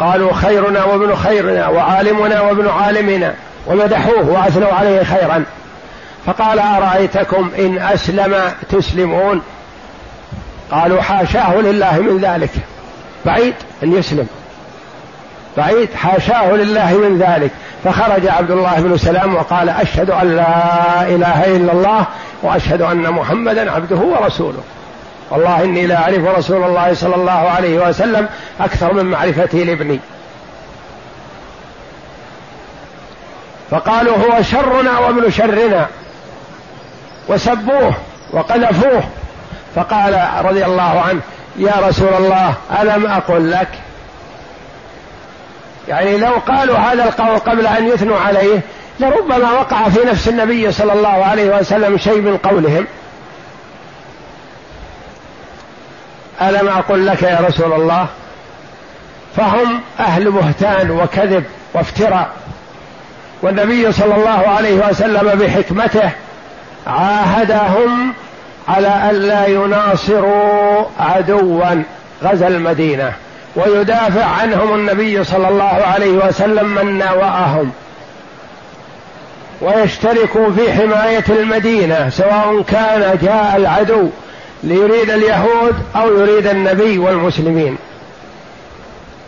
قالوا 0.00 0.32
خيرنا 0.32 0.84
وابن 0.84 1.16
خيرنا 1.16 1.68
وعالمنا 1.68 2.40
وابن 2.40 2.68
عالمنا. 2.68 3.34
ومدحوه 3.66 4.30
وأثنوا 4.30 4.72
عليه 4.72 5.02
خيرا. 5.02 5.44
فقال 6.26 6.58
أرأيتكم 6.58 7.50
إن 7.58 7.78
أسلم 7.78 8.34
تسلمون؟ 8.70 9.42
قالوا 10.70 11.02
حاشاه 11.02 11.54
لله 11.56 11.98
من 12.00 12.18
ذلك. 12.18 12.50
بعيد 13.26 13.54
أن 13.82 13.92
يسلم. 13.92 14.26
بعيد 15.56 15.88
حاشاه 15.94 16.52
لله 16.52 16.92
من 16.92 17.18
ذلك. 17.18 17.50
فخرج 17.84 18.26
عبد 18.26 18.50
الله 18.50 18.80
بن 18.80 18.96
سلام 18.96 19.34
وقال 19.34 19.68
أشهد 19.68 20.10
أن 20.10 20.36
لا 20.36 21.02
إله 21.02 21.56
إلا 21.56 21.72
الله 21.72 22.06
وأشهد 22.42 22.82
أن 22.82 23.10
محمدا 23.10 23.70
عبده 23.70 23.96
ورسوله. 23.96 24.62
والله 25.30 25.64
إني 25.64 25.86
لا 25.86 25.96
أعرف 25.96 26.38
رسول 26.38 26.64
الله 26.64 26.94
صلى 26.94 27.14
الله 27.14 27.32
عليه 27.32 27.88
وسلم 27.88 28.28
أكثر 28.60 28.92
من 28.92 29.04
معرفتي 29.04 29.64
لابني. 29.64 30.00
فقالوا 33.70 34.16
هو 34.16 34.42
شرنا 34.42 34.98
وابن 34.98 35.30
شرنا. 35.30 35.86
وسبوه 37.28 37.94
وقذفوه. 38.32 39.02
فقال 39.74 40.28
رضي 40.44 40.64
الله 40.64 41.00
عنه 41.00 41.20
يا 41.56 41.74
رسول 41.88 42.14
الله 42.18 42.54
ألم 42.80 43.06
أقل 43.06 43.50
لك؟ 43.50 43.68
يعني 45.88 46.16
لو 46.16 46.32
قالوا 46.46 46.76
هذا 46.76 47.04
القول 47.04 47.38
قبل 47.38 47.66
أن 47.66 47.88
يثنوا 47.88 48.18
عليه 48.20 48.60
لربما 49.00 49.52
وقع 49.52 49.88
في 49.88 50.00
نفس 50.04 50.28
النبي 50.28 50.72
صلى 50.72 50.92
الله 50.92 51.24
عليه 51.24 51.58
وسلم 51.58 51.98
شيء 51.98 52.20
من 52.20 52.36
قولهم. 52.36 52.86
ألم 56.42 56.68
أقل 56.68 57.06
لك 57.06 57.22
يا 57.22 57.38
رسول 57.48 57.72
الله؟ 57.72 58.06
فهم 59.36 59.80
أهل 60.00 60.30
بهتان 60.30 60.90
وكذب 60.90 61.44
وافتراء. 61.74 62.30
والنبي 63.42 63.92
صلى 63.92 64.14
الله 64.14 64.48
عليه 64.48 64.88
وسلم 64.88 65.38
بحكمته 65.38 66.10
عاهدهم 66.86 68.12
على 68.68 69.10
الا 69.10 69.46
يناصروا 69.46 70.84
عدوا 71.00 71.82
غزا 72.24 72.48
المدينة 72.48 73.12
ويدافع 73.56 74.24
عنهم 74.24 74.74
النبي 74.74 75.24
صلى 75.24 75.48
الله 75.48 75.64
عليه 75.64 76.10
وسلم 76.10 76.68
من 76.68 76.98
ناوأهم. 76.98 77.72
ويشتركوا 79.60 80.50
في 80.50 80.72
حماية 80.72 81.24
المدينة 81.28 82.08
سواء 82.08 82.62
كان 82.62 83.18
جاء 83.22 83.56
العدو 83.56 84.08
ليريد 84.62 85.10
اليهود 85.10 85.74
أو 85.96 86.20
يريد 86.20 86.46
النبي 86.46 86.98
والمسلمين. 86.98 87.76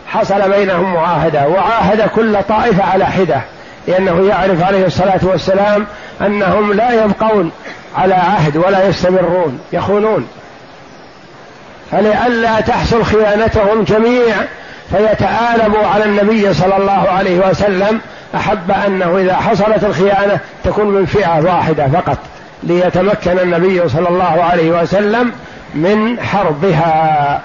حصل 0.07 0.51
بينهم 0.51 0.93
معاهدة 0.93 1.47
وعاهد 1.47 2.01
كل 2.01 2.43
طائفة 2.49 2.83
على 2.83 3.05
حدة 3.05 3.41
لأنه 3.87 4.27
يعرف 4.27 4.63
عليه 4.63 4.85
الصلاة 4.85 5.19
والسلام 5.23 5.87
أنهم 6.21 6.73
لا 6.73 7.03
يبقون 7.03 7.51
على 7.97 8.13
عهد 8.13 8.57
ولا 8.57 8.87
يستمرون 8.87 9.59
يخونون. 9.73 10.27
فلئلا 11.91 12.61
تحصل 12.61 13.03
خيانتهم 13.03 13.83
جميع 13.83 14.35
فيتآلبوا 14.91 15.87
على 15.87 16.03
النبي 16.03 16.53
صلى 16.53 16.77
الله 16.77 17.09
عليه 17.09 17.49
وسلم 17.49 18.01
أحب 18.35 18.71
أنه 18.87 19.17
إذا 19.17 19.35
حصلت 19.35 19.83
الخيانة 19.83 20.39
تكون 20.63 20.87
من 20.87 21.05
فئة 21.05 21.39
واحدة 21.39 21.87
فقط 21.87 22.17
ليتمكن 22.63 23.39
النبي 23.39 23.89
صلى 23.89 24.09
الله 24.09 24.43
عليه 24.43 24.81
وسلم 24.81 25.31
من 25.75 26.19
حربها. 26.19 27.41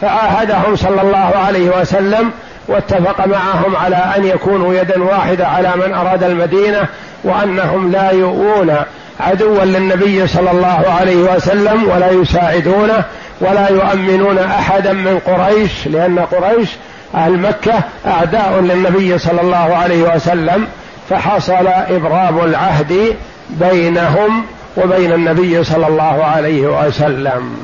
فعاهدهم 0.00 0.76
صلى 0.76 1.02
الله 1.02 1.32
عليه 1.46 1.80
وسلم 1.80 2.30
واتفق 2.68 3.26
معهم 3.26 3.76
على 3.76 3.96
أن 3.96 4.24
يكونوا 4.24 4.74
يدا 4.74 5.02
واحدة 5.02 5.46
على 5.46 5.72
من 5.76 5.94
أراد 5.94 6.22
المدينة 6.22 6.86
وأنهم 7.24 7.92
لا 7.92 8.10
يؤون 8.10 8.76
عدوا 9.20 9.64
للنبي 9.64 10.26
صلى 10.26 10.50
الله 10.50 10.84
عليه 11.00 11.16
وسلم 11.16 11.88
ولا 11.88 12.10
يساعدونه 12.10 13.04
ولا 13.40 13.68
يؤمنون 13.70 14.38
أحدا 14.38 14.92
من 14.92 15.18
قريش 15.26 15.86
لأن 15.86 16.18
قريش 16.18 16.68
أهل 17.14 17.38
مكة 17.38 17.74
أعداء 18.06 18.60
للنبي 18.60 19.18
صلى 19.18 19.40
الله 19.40 19.76
عليه 19.76 20.14
وسلم 20.14 20.66
فحصل 21.10 21.66
إبرام 21.90 22.44
العهد 22.44 23.16
بينهم 23.50 24.44
وبين 24.76 25.12
النبي 25.12 25.64
صلى 25.64 25.86
الله 25.86 26.24
عليه 26.24 26.86
وسلم. 26.86 27.56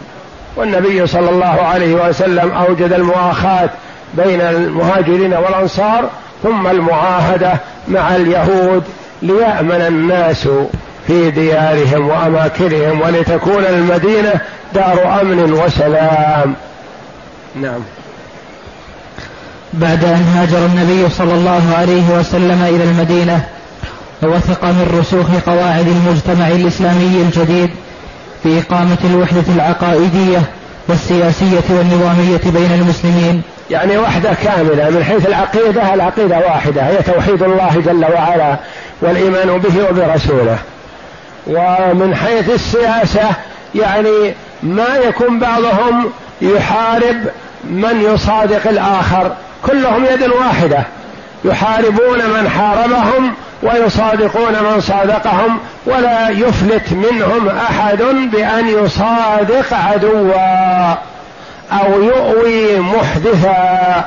والنبي 0.57 1.07
صلى 1.07 1.31
الله 1.31 1.63
عليه 1.63 1.95
وسلم 2.09 2.51
أوجد 2.53 2.93
المؤاخاة 2.93 3.71
بين 4.15 4.41
المهاجرين 4.41 5.35
والأنصار 5.35 6.11
ثم 6.43 6.67
المعاهدة 6.67 7.53
مع 7.89 8.17
اليهود 8.17 8.85
ليأمن 9.23 9.85
الناس 9.89 10.49
في 11.07 11.31
ديارهم 11.31 12.09
وأماكنهم 12.09 13.01
ولتكون 13.01 13.65
المدينة 13.65 14.33
دار 14.75 15.21
أمن 15.21 15.53
وسلام. 15.53 16.55
نعم. 17.55 17.81
بعد 19.73 20.05
أن 20.05 20.25
هاجر 20.37 20.67
النبي 20.67 21.11
صلى 21.11 21.35
الله 21.35 21.63
عليه 21.79 22.19
وسلم 22.19 22.63
إلى 22.63 22.85
المدينة 22.85 23.45
ووثق 24.23 24.65
من 24.65 24.99
رسوخ 25.01 25.27
قواعد 25.47 25.87
المجتمع 25.89 26.49
الإسلامي 26.49 27.23
الجديد 27.23 27.71
باقامه 28.45 28.99
الوحدة 29.05 29.45
العقائدية 29.55 30.43
والسياسية 30.89 31.65
والنظامية 31.71 32.41
بين 32.45 32.73
المسلمين. 32.73 33.43
يعني 33.71 33.99
وحدة 33.99 34.35
كاملة 34.45 34.91
من 34.91 35.05
حيث 35.05 35.27
العقيدة 35.27 35.95
العقيدة 35.95 36.39
واحدة 36.39 36.83
هي 36.83 36.97
توحيد 36.97 37.43
الله 37.43 37.83
جل 37.87 38.05
وعلا 38.15 38.57
والإيمان 39.03 39.59
به 39.59 39.89
وبرسوله. 39.91 40.59
ومن 41.47 42.15
حيث 42.15 42.51
السياسة 42.51 43.31
يعني 43.75 44.35
ما 44.63 44.97
يكون 45.09 45.41
بعضهم 45.41 46.11
يحارب 46.43 47.17
من 47.65 48.03
يصادق 48.03 48.69
الآخر؟ 48.69 49.33
كلهم 49.67 50.05
يد 50.05 50.23
واحدة. 50.23 50.83
يحاربون 51.45 52.19
من 52.19 52.49
حاربهم 52.49 53.35
ويصادقون 53.63 54.53
من 54.53 54.81
صادقهم 54.81 55.59
ولا 55.87 56.29
يفلت 56.29 56.93
منهم 56.93 57.49
أحد 57.49 58.03
بأن 58.33 58.69
يصادق 58.69 59.75
عدوا 59.75 60.95
أو 61.73 62.03
يؤوي 62.03 62.81
محدثا. 62.81 64.05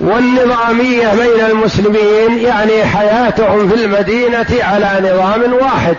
والنظامية 0.00 1.08
بين 1.14 1.46
المسلمين 1.50 2.38
يعني 2.38 2.84
حياتهم 2.84 3.68
في 3.68 3.74
المدينة 3.74 4.46
على 4.64 4.90
نظام 5.00 5.54
واحد. 5.62 5.96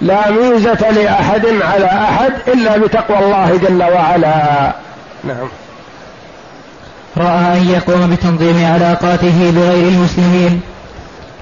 لا 0.00 0.30
ميزة 0.30 0.90
لأحد 0.90 1.46
على 1.60 1.86
أحد 1.86 2.32
إلا 2.48 2.76
بتقوى 2.76 3.18
الله 3.18 3.56
جل 3.56 3.82
وعلا. 3.82 4.72
نعم. 5.24 5.48
رأى 7.16 7.58
أن 7.58 7.68
يقوم 7.68 8.10
بتنظيم 8.10 8.64
علاقاته 8.64 9.52
بغير 9.56 9.88
المسلمين. 9.88 10.60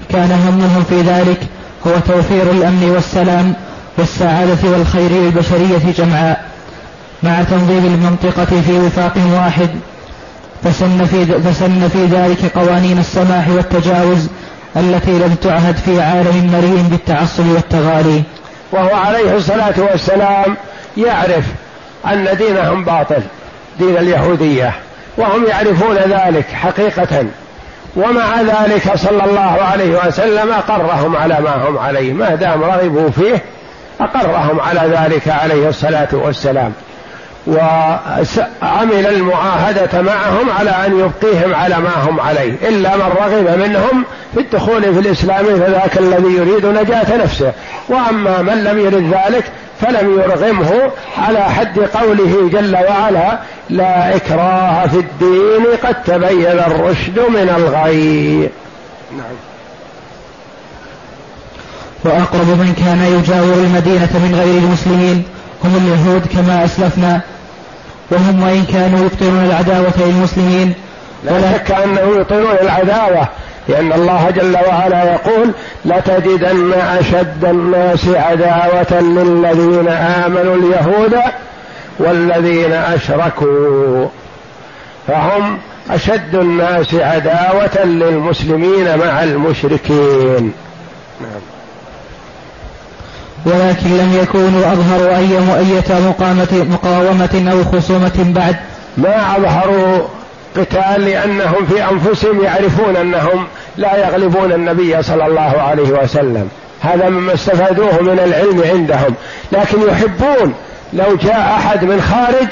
كان 0.09 0.31
همهم 0.31 0.83
في 0.89 1.01
ذلك 1.01 1.39
هو 1.87 1.91
توفير 2.07 2.51
الأمن 2.51 2.91
والسلام 2.95 3.53
والسعادة 3.97 4.69
والخير 4.69 5.11
للبشرية 5.11 5.91
جمعاء. 5.97 6.45
مع 7.23 7.43
تنظيم 7.43 7.85
المنطقة 7.85 8.61
في 8.61 8.79
وفاق 8.79 9.13
واحد 9.33 9.69
فسن 10.63 11.05
في, 11.05 11.25
فسن 11.25 11.87
في 11.87 12.05
ذلك 12.05 12.57
قوانين 12.57 12.99
السماح 12.99 13.49
والتجاوز 13.49 14.27
التي 14.77 15.11
لم 15.11 15.35
تعهد 15.41 15.75
في 15.77 16.01
عالم 16.01 16.51
مليء 16.53 16.85
بالتعصب 16.91 17.47
والتغالي. 17.47 18.23
وهو 18.71 18.95
عليه 18.95 19.35
الصلاة 19.35 19.73
والسلام 19.77 20.55
يعرف 20.97 21.45
أن 22.05 22.37
دينهم 22.37 22.83
باطل 22.83 23.21
دين 23.79 23.97
اليهودية 23.97 24.73
وهم 25.17 25.45
يعرفون 25.45 25.95
ذلك 25.95 26.45
حقيقة. 26.53 27.25
ومع 27.95 28.41
ذلك 28.41 28.95
صلى 28.95 29.23
الله 29.25 29.57
عليه 29.71 30.07
وسلم 30.07 30.51
أقرهم 30.51 31.15
على 31.15 31.39
ما 31.39 31.67
هم 31.67 31.77
عليه 31.77 32.13
ما 32.13 32.35
دام 32.35 32.63
رغبوا 32.63 33.09
فيه 33.09 33.41
أقرهم 34.01 34.59
على 34.59 34.81
ذلك 34.97 35.27
عليه 35.27 35.69
الصلاة 35.69 36.07
والسلام. 36.11 36.73
وعمل 37.47 39.07
المعاهدة 39.07 40.01
معهم 40.01 40.49
على 40.59 40.69
أن 40.69 40.99
يبقيهم 40.99 41.55
على 41.55 41.75
ما 41.75 42.09
هم 42.09 42.19
عليه 42.19 42.53
إلا 42.69 42.95
من 42.95 43.01
رغب 43.01 43.59
منهم 43.59 44.03
في 44.33 44.39
الدخول 44.39 44.81
في 44.81 44.99
الإسلام 44.99 45.45
فذاك 45.45 45.97
الذي 45.97 46.33
يريد 46.33 46.65
نجاة 46.65 47.17
نفسه. 47.17 47.51
وأما 47.89 48.41
من 48.41 48.63
لم 48.63 48.79
يرد 48.79 49.13
ذلك 49.13 49.43
فلم 49.81 50.19
يرغمه 50.19 50.91
على 51.17 51.43
حد 51.43 51.79
قوله 51.79 52.49
جل 52.53 52.75
وعلا 52.75 53.39
لا 53.69 54.15
إكراه 54.15 54.87
في 54.87 54.97
الدين 54.97 55.65
قد 55.83 56.03
تبين 56.03 56.59
الرشد 56.59 57.19
من 57.19 57.53
الغي 57.57 58.49
نعم. 59.17 59.35
وأقرب 62.03 62.47
من 62.47 62.73
كان 62.85 63.19
يجاور 63.19 63.53
المدينة 63.53 64.09
من 64.13 64.35
غير 64.35 64.57
المسلمين 64.57 65.23
هم 65.63 65.75
اليهود 65.75 66.25
كما 66.33 66.65
أسلفنا 66.65 67.21
وهم 68.11 68.43
وإن 68.43 68.65
كانوا 68.73 68.99
يبطلون 68.99 69.45
العداوة 69.45 69.93
للمسلمين. 69.97 70.73
لا 71.23 71.53
شك 71.53 71.71
أنهم 71.71 72.15
يبطلون 72.15 72.55
العداوة 72.61 73.27
لأن 73.67 73.93
الله 73.93 74.29
جل 74.29 74.57
وعلا 74.67 75.13
يقول 75.13 75.51
لتجدن 75.85 76.73
أشد 76.73 77.45
الناس 77.45 78.07
عداوة 78.07 79.01
للذين 79.01 79.87
آمنوا 79.87 80.55
اليهود 80.55 81.15
والذين 81.99 82.73
أشركوا. 82.73 84.07
فهم 85.07 85.57
أشد 85.91 86.35
الناس 86.35 86.93
عداوة 86.93 87.85
للمسلمين 87.85 88.97
مع 88.97 89.23
المشركين. 89.23 90.53
نعم. 91.21 91.54
ولكن 93.45 93.97
لم 93.97 94.19
يكونوا 94.23 94.73
أظهروا 94.73 95.17
أي 95.17 95.37
أية 95.59 95.99
مقامة 96.09 96.65
مقاومة 96.71 97.51
أو 97.51 97.79
خصومة 97.79 98.33
بعد. 98.35 98.55
ما 98.97 99.37
أظهروا 99.37 100.07
قتال 100.57 101.01
لأنهم 101.01 101.65
في 101.65 101.89
أنفسهم 101.91 102.43
يعرفون 102.43 102.95
أنهم 102.95 103.47
لا 103.77 104.07
يغلبون 104.07 104.51
النبي 104.51 105.03
صلى 105.03 105.25
الله 105.27 105.61
عليه 105.61 105.89
وسلم. 106.03 106.49
هذا 106.81 107.09
مما 107.09 107.33
استفادوه 107.33 108.01
من 108.01 108.19
العلم 108.19 108.63
عندهم. 108.71 109.15
لكن 109.51 109.77
يحبون 109.87 110.53
لو 110.93 111.15
جاء 111.15 111.55
أحد 111.57 111.83
من 111.85 112.01
خارج 112.01 112.47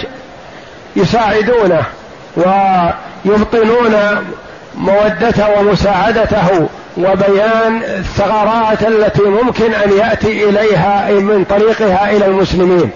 يساعدونه 0.96 1.84
ويبطنون 3.26 3.96
مودته 4.78 5.60
ومساعدته 5.60 6.68
وبيان 6.98 7.84
الثغرات 7.84 8.84
التي 8.84 9.22
ممكن 9.22 9.74
أن 9.74 9.92
يأتي 9.98 10.50
إليها 10.50 11.12
من 11.12 11.46
طريقها 11.50 12.12
إلى 12.12 12.26
المسلمين. 12.26 12.90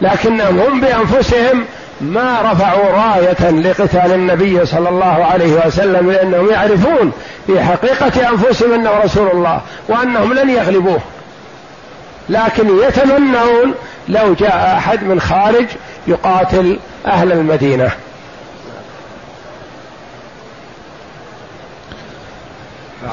لكنهم 0.00 0.60
هم 0.60 0.80
بأنفسهم 0.80 1.64
ما 2.00 2.38
رفعوا 2.52 2.90
راية 2.90 3.50
لقتال 3.50 4.12
النبي 4.12 4.66
صلى 4.66 4.88
الله 4.88 5.24
عليه 5.24 5.66
وسلم 5.66 6.10
لأنهم 6.10 6.50
يعرفون 6.50 7.12
في 7.46 7.60
حقيقة 7.60 8.30
أنفسهم 8.30 8.72
أنه 8.72 8.90
رسول 9.04 9.28
الله 9.30 9.60
وأنهم 9.88 10.32
لن 10.32 10.50
يغلبوه. 10.50 11.00
لكن 12.28 12.68
يتمنون 12.82 13.74
لو 14.08 14.34
جاء 14.34 14.74
أحد 14.76 15.04
من 15.04 15.20
خارج 15.20 15.66
يقاتل 16.06 16.78
أهل 17.06 17.32
المدينة. 17.32 17.90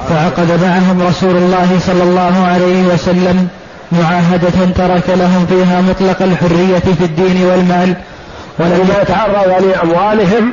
فعقد 0.08 0.60
معهم 0.62 1.02
رسول 1.08 1.36
الله 1.36 1.78
صلى 1.86 2.02
الله 2.02 2.46
عليه 2.46 2.86
وسلم 2.94 3.48
معاهدة 3.92 4.72
ترك 4.76 5.08
لهم 5.08 5.46
فيها 5.48 5.80
مطلق 5.80 6.22
الحرية 6.22 6.94
في 6.98 7.04
الدين 7.04 7.44
والمال. 7.44 7.96
ولم 8.58 8.88
يتعرض 9.02 9.64
لأموالهم 9.64 10.52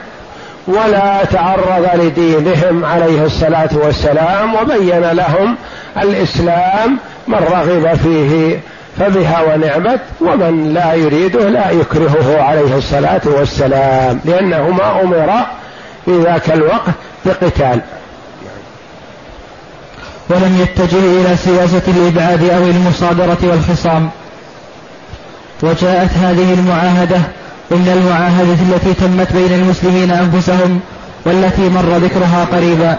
ولا 0.67 1.23
تعرض 1.23 1.89
لدينهم 1.95 2.85
عليه 2.85 3.25
الصلاة 3.25 3.69
والسلام 3.73 4.55
وبين 4.55 4.99
لهم 5.11 5.55
الإسلام 6.01 6.97
من 7.27 7.35
رغب 7.35 7.97
فيه 8.03 8.59
فبها 8.99 9.41
ونعمت 9.41 9.99
ومن 10.21 10.73
لا 10.73 10.93
يريده 10.93 11.49
لا 11.49 11.71
يكرهه 11.71 12.41
عليه 12.41 12.77
الصلاة 12.77 13.21
والسلام 13.25 14.19
لأنه 14.25 14.69
ما 14.69 15.01
أمر 15.01 15.31
في 16.05 16.23
ذاك 16.23 16.51
الوقت 16.51 16.93
بقتال. 17.25 17.81
ولم 20.29 20.57
يتجه 20.62 21.21
إلى 21.21 21.38
سياسة 21.38 21.81
الإبعاد 21.88 22.43
أو 22.43 22.63
المصادرة 22.63 23.38
والخصام. 23.43 24.09
وجاءت 25.63 26.12
هذه 26.13 26.53
المعاهدة 26.53 27.17
إن 27.71 27.88
المعاهدة 27.88 28.75
التي 28.75 28.93
تمت 28.93 29.33
بين 29.33 29.53
المسلمين 29.53 30.12
أنفسهم 30.12 30.79
والتي 31.25 31.69
مر 31.69 31.97
ذكرها 31.97 32.45
قريبا. 32.51 32.97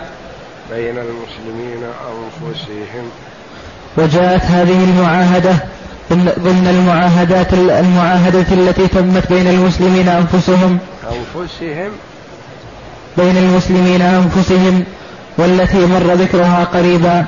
بين 0.70 0.98
المسلمين 0.98 1.82
أنفسهم. 1.84 3.08
وجاءت 3.96 4.42
هذه 4.42 4.84
المعاهدة 4.84 5.54
ضمن 6.12 6.68
المعاهدات 6.68 7.52
المعاهدة 7.54 8.46
التي 8.52 8.88
تمت 8.88 9.32
بين 9.32 9.48
المسلمين 9.48 10.08
أنفسهم. 10.08 10.78
أنفسهم؟ 11.04 11.90
بين 13.16 13.37
المسلمين 13.37 14.02
أنفسهم 14.02 14.84
والتي 15.38 15.86
مر 15.86 16.14
ذكرها 16.14 16.64
قريبا 16.64 17.24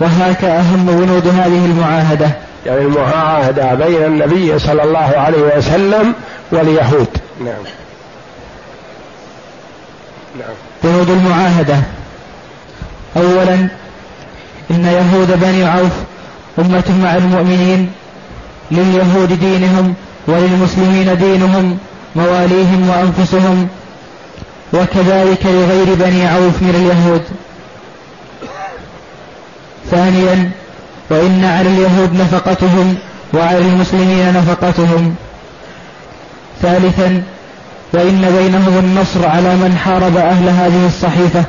وهاك 0.00 0.44
أهم 0.44 0.86
بنود 0.86 1.26
هذه 1.26 1.64
المعاهدة. 1.64 2.30
يعني 2.66 2.80
المعاهدة 2.80 3.74
بين 3.74 4.04
النبي 4.04 4.58
صلى 4.58 4.82
الله 4.82 5.12
عليه 5.16 5.56
وسلم 5.56 6.14
واليهود. 6.52 7.08
نعم. 7.40 7.62
نعم. 10.38 10.54
بنود 10.84 11.10
المعاهدة. 11.10 11.76
أولا 13.16 13.54
إن 14.70 14.84
يهود 14.84 15.40
بني 15.40 15.64
عوف 15.64 15.92
أمة 16.58 16.98
مع 17.02 17.16
المؤمنين 17.16 17.92
لليهود 18.70 19.40
دينهم 19.40 19.94
وللمسلمين 20.26 21.18
دينهم 21.18 21.78
مواليهم 22.16 22.88
وأنفسهم 22.88 23.68
وكذلك 24.72 25.46
لغير 25.46 25.94
بني 25.94 26.26
عوف 26.26 26.62
من 26.62 26.74
اليهود. 26.74 27.22
ثانيا 29.90 30.50
وإن 31.10 31.44
على 31.44 31.68
اليهود 31.68 32.14
نفقتهم 32.14 32.96
وعلى 33.34 33.58
المسلمين 33.58 34.32
نفقتهم. 34.32 35.14
ثالثا 36.62 37.22
وإن 37.92 38.36
بينهم 38.38 38.78
النصر 38.78 39.28
على 39.28 39.56
من 39.56 39.78
حارب 39.84 40.16
أهل 40.16 40.48
هذه 40.48 40.86
الصحيفة. 40.86 41.44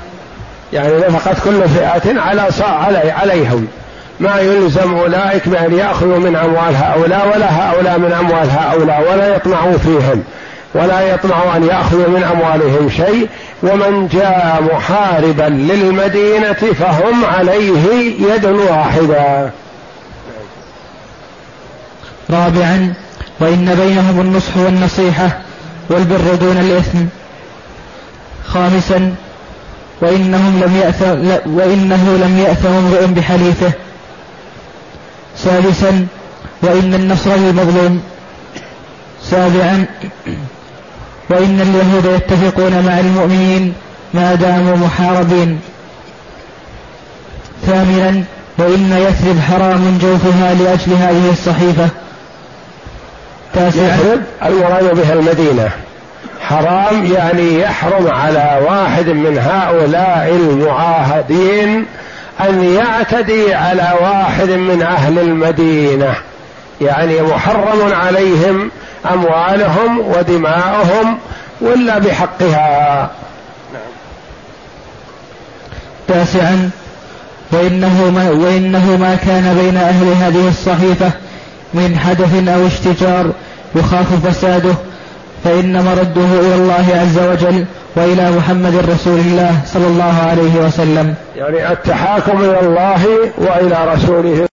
يعني 0.73 0.93
نفقت 0.97 1.43
كل 1.43 1.69
فئة 1.69 2.21
على 2.21 2.47
علي 2.62 3.12
عليهم. 3.12 3.67
ما 4.19 4.39
يلزم 4.39 4.95
أولئك 4.95 5.49
بأن 5.49 5.73
يأخذوا 5.73 6.19
من 6.19 6.36
أموال 6.36 6.75
هؤلاء 6.75 7.34
ولا 7.36 7.51
هؤلاء 7.51 7.99
من 7.99 8.13
أموال 8.13 8.49
هؤلاء 8.49 9.12
ولا 9.12 9.36
يطمعوا 9.36 9.77
فيهم. 9.77 10.23
ولا 10.73 11.01
يطمعوا 11.01 11.55
أن 11.55 11.63
يأخذوا 11.63 12.07
من 12.07 12.23
أموالهم 12.23 12.89
شيء 12.89 13.29
ومن 13.63 14.07
جاء 14.07 14.63
محاربا 14.73 15.43
للمدينة 15.43 16.53
فهم 16.53 17.25
عليه 17.25 17.81
يد 18.19 18.45
واحدة. 18.45 19.49
رابعا 22.29 22.93
وإن 23.39 23.75
بينهم 23.75 24.21
النصح 24.21 24.57
والنصيحة 24.57 25.41
والبر 25.89 26.36
دون 26.36 26.57
الإثم. 26.57 26.99
خامسا 28.47 29.15
وإنهم 30.01 30.60
لم 30.63 30.75
يأث 30.75 31.01
وإنه 31.45 32.17
لم 32.25 32.39
يأثم 32.39 32.69
امرئ 32.69 33.05
بحليفه. 33.05 33.71
سادسا 35.38 36.07
وإن 36.62 36.93
النصر 36.93 37.36
للمظلوم 37.36 38.01
سابعا 39.23 39.86
وإن 41.32 41.62
اليهود 41.62 42.06
يتفقون 42.06 42.86
مع 42.86 43.00
المؤمنين 43.00 43.74
ما 44.13 44.36
داموا 44.36 44.76
محاربين. 44.76 45.60
ثامنا 47.65 48.24
وإن 48.58 49.08
يثرب 49.08 49.39
حرام 49.39 49.98
جوفها 50.02 50.54
لأجل 50.54 50.94
هذه 50.94 51.32
الصحيفة. 51.32 51.89
يثرب 53.56 54.22
المراد 54.46 54.96
بها 54.96 55.13
المدينة. 55.13 55.70
حرام 56.41 57.06
يعني 57.06 57.60
يحرم 57.60 58.08
على 58.08 58.62
واحد 58.70 59.08
من 59.08 59.38
هؤلاء 59.38 60.36
المعاهدين 60.36 61.86
أن 62.41 62.63
يعتدي 62.63 63.54
على 63.54 63.94
واحد 64.02 64.50
من 64.50 64.82
أهل 64.82 65.20
المدينة. 65.20 66.13
يعني 66.82 67.22
محرم 67.22 67.94
عليهم 67.94 68.72
أموالهم 69.14 70.00
ودماؤهم 70.00 71.18
ولا 71.62 72.00
بحقها 72.00 73.10
نعم. 73.74 73.82
تاسعا 76.08 76.70
وإنه 77.52 78.10
ما, 78.10 78.30
وإنه 78.30 78.98
ما 78.98 79.16
كان 79.16 79.58
بين 79.62 79.78
أهل 79.78 80.06
هذه 80.08 80.48
الصحيفة 80.48 81.12
من 81.74 82.00
حدث 82.00 82.48
أو 82.48 82.68
اشتجار 82.68 83.32
يخاف 83.76 84.28
فساده 84.28 84.74
فإن 85.44 85.86
مرده 85.86 86.40
إلى 86.40 86.56
الله 86.56 86.86
عز 87.02 87.20
وجل 87.20 87.66
وإلى 87.96 88.32
محمد 88.32 88.76
رسول 88.76 89.20
الله 89.20 89.62
صلى 89.66 89.88
الله 89.88 90.26
عليه 90.30 90.56
وسلم 90.66 91.16
يعني 91.36 91.72
التحاكم 91.72 92.40
إلى 92.40 92.60
الله 92.60 93.06
وإلى 93.38 93.94
رسوله 93.94 94.48